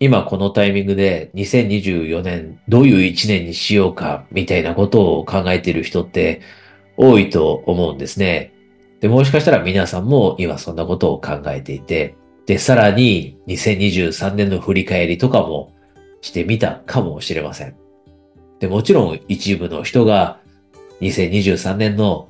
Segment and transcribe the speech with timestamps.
[0.00, 6.40] 今このタイミングで2024年どういう1年にしようかみたいなことを考えている人って
[6.96, 8.52] 多いと思うんですね。
[9.00, 12.14] で、もしかしたら皆さんも今そんなことを考えていて、
[12.46, 15.72] で、さらに2023年の振り返りとかも
[16.20, 17.74] してみたかもしれません。
[18.60, 20.38] で、もちろん一部の人が
[21.00, 22.28] 2023年の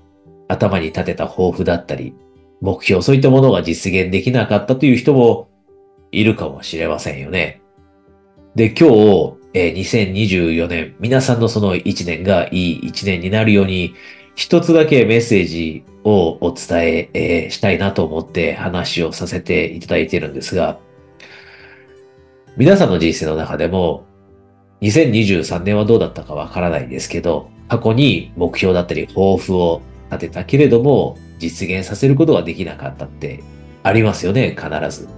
[0.49, 2.15] 頭に立てた抱負だったり、
[2.63, 5.49] 目標、そういったものが実現できなかったという人も
[6.13, 7.61] いるかもしれませんよね。
[8.55, 13.95] で、今日、えー、2024年、皆さんのその1年がいい1年になるように、
[14.35, 20.79] 一つだけメッセージをお伝ええー、したいなと思って話をさせていただいているんですが、
[22.57, 24.05] 皆さんの人生の中でも、
[24.81, 33.43] 2023年はどうだったかわからないですけど、過去に目標だったり抱負を立てたけれども、実現させることができなかったって
[33.83, 35.18] ありますよね、必ず。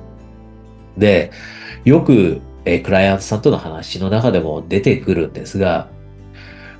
[0.96, 1.30] で、
[1.84, 5.88] よく、えクライアントさんとの話の中でも出てくるんですが、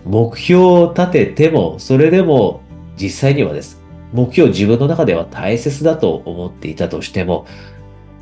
[0.05, 2.61] 目標を立てても、それでも
[3.01, 3.81] 実際にはです。
[4.13, 7.47] 目標自分の中では大切だと思っていたとしても、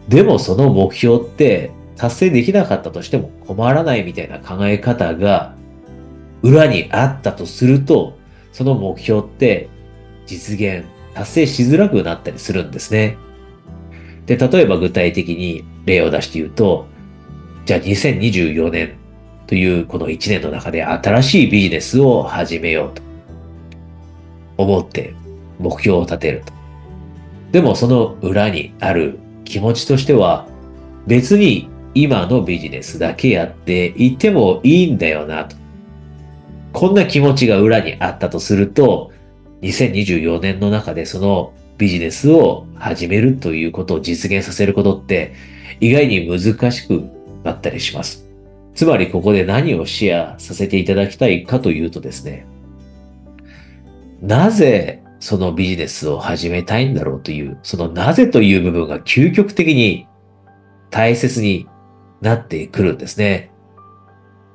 [0.09, 5.55] でもその目標って達成できなかったとしても困らないみたいな考え方が
[6.43, 8.17] 裏にあったとすると、
[8.53, 9.69] その目標って
[10.27, 13.17] 実現、達成しづらくなったりするんですね。
[14.29, 16.87] で、例えば具体的に例を出して言うと、
[17.65, 18.99] じゃあ2024年
[19.47, 23.03] というこの1年の中で新しいビジネスを始めようと
[24.59, 25.15] 思って
[25.59, 26.53] 目標を立てると。
[27.53, 30.47] でもその裏にある気持ちとしては
[31.07, 35.57] 別に今のビジネスだけやっていてもいいんだよなと。
[36.75, 39.11] こんな気持ちが裏にあったとすると
[39.63, 45.35] 2024年の中でそのビジネスを始めるということを実現させることって
[45.81, 47.05] 意外に難しく
[47.45, 48.25] なったりします。
[48.75, 52.47] つまりここで何をシェアさせていただきたいかというとですね、
[54.21, 60.07] なぜそのビジネスを始めたいんだろうという、そのなぜという部分が究極的に
[60.91, 61.67] 大切に
[62.21, 63.51] なってくるんですね。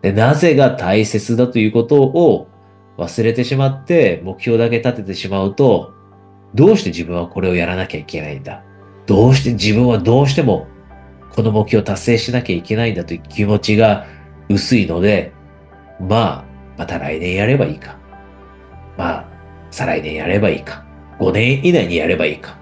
[0.02, 2.48] でなぜが大切だということを
[2.98, 5.94] 忘れてしまって目標だけ立ててしまうと、
[6.54, 8.64] どうして自分はこれをやらなきゃいけないんだ？
[9.06, 10.68] どうして自分はどうしても
[11.36, 14.06] この目標を達成しなきゃいけないんだという気持ちが
[14.50, 15.34] 薄いので、
[16.00, 16.46] まあ、
[16.78, 17.98] また来年やればいいか。
[18.98, 19.26] まあ、
[19.72, 20.86] 再来年やればいいか。
[21.20, 22.58] 5年以内にやればいいか。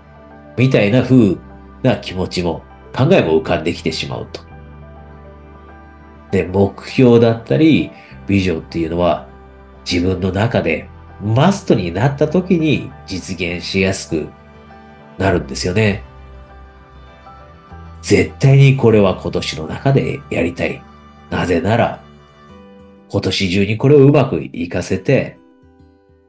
[0.58, 1.38] みたいな風
[1.84, 2.63] な気持ちも、
[2.96, 4.42] 考えも浮かんできてしまうと。
[6.31, 7.92] で、目標だったり、
[8.28, 9.28] ビジョンっていうのは、
[9.91, 10.88] 自分の中で
[11.22, 14.29] マストになった時に実現しやすく
[15.18, 16.03] なるんですよね。
[18.01, 20.81] 絶対にこれは今年の中でやりたい。
[21.30, 22.01] なぜなら、
[23.09, 25.38] 今年中にこれをうまくいかせて、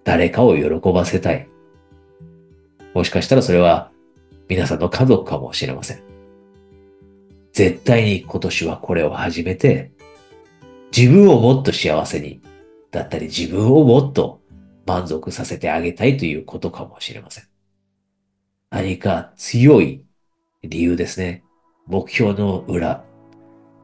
[0.04, 1.48] 誰かを喜ばせたい。
[2.94, 3.90] もしかしたらそれは
[4.48, 6.02] 皆さんの家族かもしれません。
[7.52, 9.92] 絶対に今年はこれを始めて、
[10.94, 12.40] 自分をもっと幸せに、
[12.92, 14.41] だったり自分をもっと
[14.86, 17.44] 満足させてあげたいということかもしれません。
[18.70, 20.04] 何か強い
[20.62, 21.42] 理由ですね。
[21.86, 23.04] 目標の裏、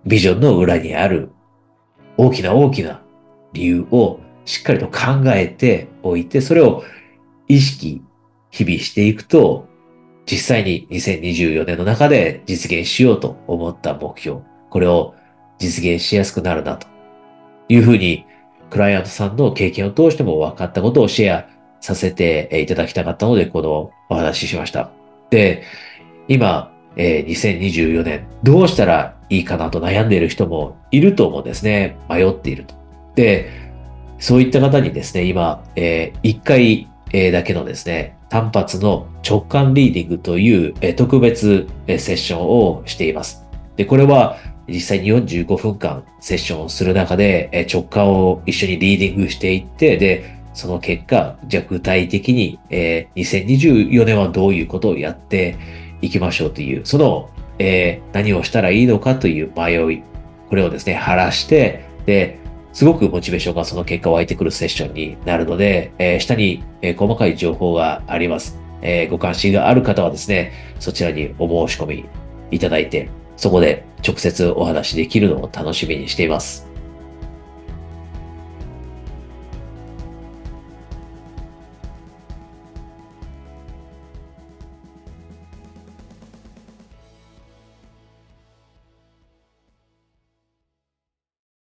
[0.06, 1.30] ビジョンの裏にある
[2.16, 3.02] 大きな大きな
[3.52, 6.84] 理由をしっかりと考えておいて、それを
[7.48, 8.02] 意識、
[8.50, 9.66] 日々していくと、
[10.30, 15.14] 実際に2024年の中で実現しようと思った目標、これを
[15.58, 16.86] 実現しやすくなるなと
[17.68, 18.26] いうふうに、
[18.70, 21.46] クライアントさんの経験を通しても分かったことをシェア
[21.80, 24.90] させていただきたかったので、このお話ししました。
[25.30, 25.62] で、
[26.28, 31.96] 今、え、2024年どうしたらいいかなと悩んでいる人もいると思うんですね。
[32.08, 32.74] 迷っていると。
[33.14, 33.50] で、
[34.18, 36.88] そういった方にですね、今、え、1回、
[37.32, 43.46] だけのですね、単発の直感リーディングという、特別、セッションをしています。
[43.76, 44.36] で、これは
[44.68, 55.56] 実際に45分間セッションをする中で、え、直感を一緒にリーディングしていって、で、その結果、じゃあ具体的に、えー、2024年はどういうことをやって
[56.02, 60.02] 行きましょうという、その、えー、何をしたらいいのかという迷い、
[60.48, 62.38] これをですね、晴らして、で、
[62.72, 68.58] すごくモチベーションがその結果湧いてくるセッションになるので、えー、下に、え、細かい情報があります。
[68.82, 72.04] え、ご関心がある方はですね、そちらにお申し込み
[72.50, 76.67] いただいて、そこで直接お話しできるのを楽しみにしています。